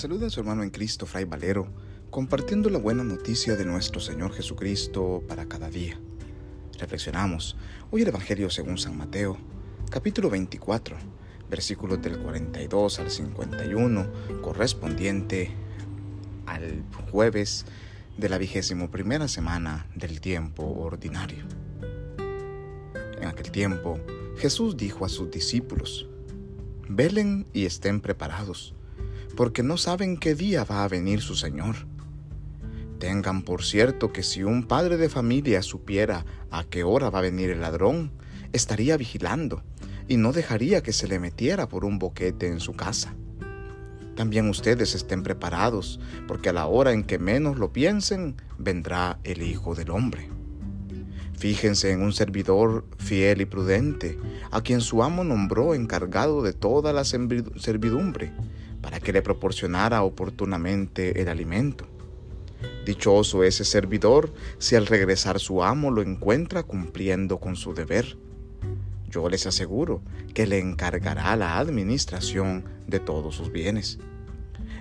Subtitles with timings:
[0.00, 1.68] saluda su hermano en Cristo, Fray Valero,
[2.08, 6.00] compartiendo la buena noticia de nuestro Señor Jesucristo para cada día.
[6.78, 7.54] Reflexionamos
[7.90, 9.36] hoy el Evangelio según San Mateo,
[9.90, 10.96] capítulo 24,
[11.50, 15.50] versículos del 42 al 51, correspondiente
[16.46, 17.66] al jueves
[18.16, 21.44] de la vigésimo primera semana del tiempo ordinario.
[23.20, 24.00] En aquel tiempo,
[24.38, 26.08] Jesús dijo a sus discípulos,
[26.88, 28.74] Velen y estén preparados
[29.40, 31.86] porque no saben qué día va a venir su Señor.
[32.98, 37.22] Tengan por cierto que si un padre de familia supiera a qué hora va a
[37.22, 38.12] venir el ladrón,
[38.52, 39.62] estaría vigilando
[40.08, 43.14] y no dejaría que se le metiera por un boquete en su casa.
[44.14, 49.40] También ustedes estén preparados, porque a la hora en que menos lo piensen, vendrá el
[49.40, 50.28] Hijo del Hombre.
[51.38, 54.18] Fíjense en un servidor fiel y prudente,
[54.50, 58.34] a quien su amo nombró encargado de toda la servidumbre
[58.80, 61.86] para que le proporcionara oportunamente el alimento.
[62.84, 68.16] Dichoso ese servidor si al regresar su amo lo encuentra cumpliendo con su deber.
[69.08, 70.02] Yo les aseguro
[70.34, 73.98] que le encargará la administración de todos sus bienes.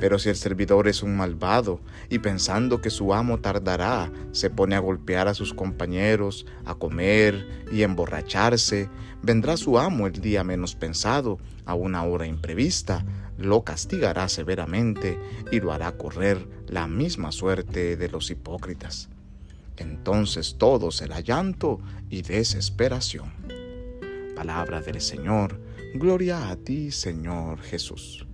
[0.00, 4.74] Pero si el servidor es un malvado y pensando que su amo tardará, se pone
[4.74, 8.88] a golpear a sus compañeros, a comer y emborracharse,
[9.22, 13.04] vendrá su amo el día menos pensado, a una hora imprevista,
[13.36, 15.18] lo castigará severamente
[15.52, 19.10] y lo hará correr la misma suerte de los hipócritas.
[19.76, 21.78] Entonces todo será llanto
[22.08, 23.32] y desesperación.
[24.34, 25.60] Palabra del Señor,
[25.94, 28.26] gloria a ti Señor Jesús.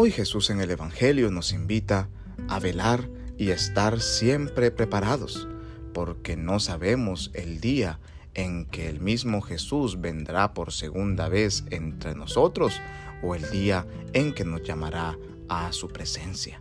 [0.00, 2.08] Hoy Jesús en el Evangelio nos invita
[2.46, 5.48] a velar y estar siempre preparados,
[5.92, 7.98] porque no sabemos el día
[8.34, 12.80] en que el mismo Jesús vendrá por segunda vez entre nosotros
[13.24, 15.18] o el día en que nos llamará
[15.48, 16.60] a su presencia.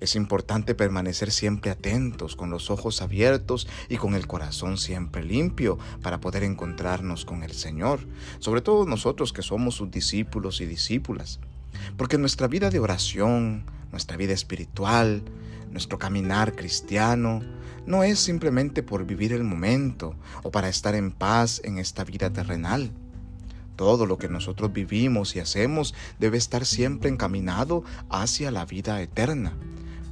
[0.00, 5.78] Es importante permanecer siempre atentos, con los ojos abiertos y con el corazón siempre limpio
[6.00, 8.00] para poder encontrarnos con el Señor,
[8.38, 11.38] sobre todo nosotros que somos sus discípulos y discípulas.
[11.96, 15.22] Porque nuestra vida de oración, nuestra vida espiritual,
[15.70, 17.42] nuestro caminar cristiano,
[17.86, 22.30] no es simplemente por vivir el momento o para estar en paz en esta vida
[22.30, 22.92] terrenal.
[23.76, 29.54] Todo lo que nosotros vivimos y hacemos debe estar siempre encaminado hacia la vida eterna,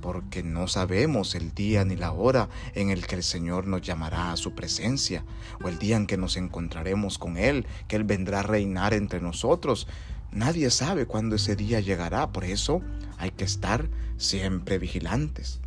[0.00, 4.32] porque no sabemos el día ni la hora en el que el Señor nos llamará
[4.32, 5.24] a su presencia,
[5.62, 9.20] o el día en que nos encontraremos con Él, que Él vendrá a reinar entre
[9.20, 9.86] nosotros.
[10.32, 12.82] Nadie sabe cuándo ese día llegará, por eso
[13.18, 15.60] hay que estar siempre vigilantes.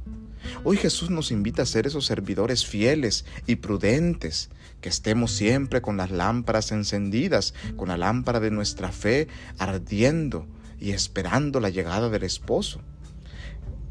[0.63, 4.49] Hoy Jesús nos invita a ser esos servidores fieles y prudentes,
[4.81, 10.47] que estemos siempre con las lámparas encendidas, con la lámpara de nuestra fe ardiendo
[10.79, 12.81] y esperando la llegada del esposo.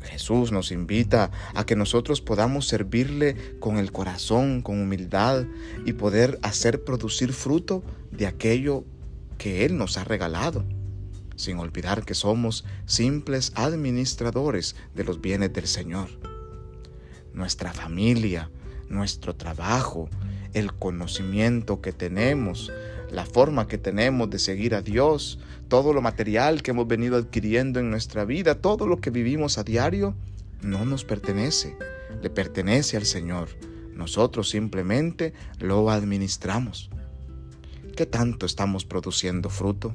[0.03, 5.45] Jesús nos invita a que nosotros podamos servirle con el corazón, con humildad
[5.87, 8.85] y poder hacer producir fruto de aquello
[9.37, 10.65] que Él nos ha regalado,
[11.37, 16.09] sin olvidar que somos simples administradores de los bienes del Señor
[17.35, 18.51] nuestra familia,
[18.89, 20.09] nuestro trabajo,
[20.53, 22.71] el conocimiento que tenemos,
[23.11, 25.39] la forma que tenemos de seguir a Dios,
[25.69, 29.65] todo lo material que hemos venido adquiriendo en nuestra vida, todo lo que vivimos a
[29.65, 30.15] diario,
[30.63, 31.77] no nos pertenece,
[32.23, 33.49] le pertenece al Señor.
[33.95, 36.91] Nosotros simplemente lo administramos.
[38.03, 39.95] ¿Qué tanto estamos produciendo fruto?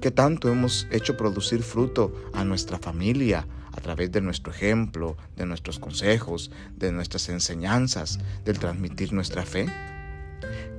[0.00, 5.44] ¿Qué tanto hemos hecho producir fruto a nuestra familia, a través de nuestro ejemplo, de
[5.44, 9.66] nuestros consejos, de nuestras enseñanzas, del transmitir nuestra fe?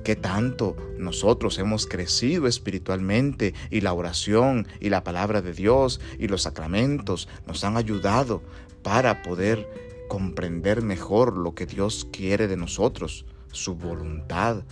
[0.02, 6.28] ¿Qué tanto nosotros hemos crecido espiritualmente y la oración y la palabra de Dios y
[6.28, 8.42] los sacramentos nos han ayudado
[8.82, 9.68] para poder
[10.08, 14.64] comprender mejor lo que Dios quiere de nosotros, su voluntad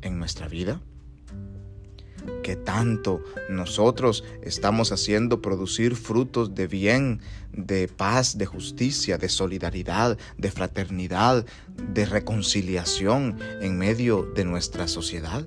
[0.00, 0.80] en nuestra vida?
[2.42, 7.20] Que tanto nosotros estamos haciendo producir frutos de bien,
[7.52, 11.44] de paz, de justicia, de solidaridad, de fraternidad,
[11.92, 15.46] de reconciliación en medio de nuestra sociedad.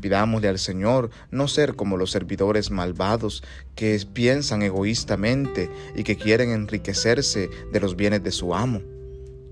[0.00, 3.42] Pidámosle al Señor no ser como los servidores malvados
[3.74, 8.95] que piensan egoístamente y que quieren enriquecerse de los bienes de su amo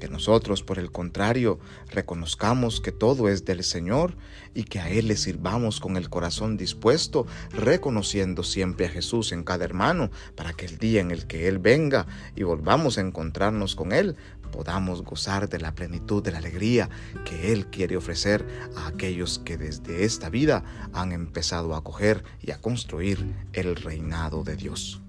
[0.05, 1.59] que nosotros, por el contrario,
[1.91, 4.19] reconozcamos que todo es del Señor
[4.53, 9.45] y que a Él le sirvamos con el corazón dispuesto, reconociendo siempre a Jesús en
[9.45, 12.07] cada hermano, para que el día en el que Él venga
[12.37, 14.17] y volvamos a encontrarnos con Él,
[14.53, 16.91] podamos gozar de la plenitud de la alegría
[17.25, 18.47] que Él quiere ofrecer
[18.77, 24.45] a aquellos que desde esta vida han empezado a acoger y a construir el reinado
[24.45, 25.04] de Dios.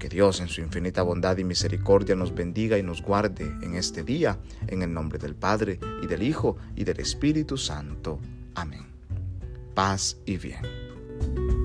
[0.00, 4.02] Que Dios en su infinita bondad y misericordia nos bendiga y nos guarde en este
[4.02, 8.18] día, en el nombre del Padre y del Hijo y del Espíritu Santo.
[8.54, 8.86] Amén.
[9.74, 11.59] Paz y bien.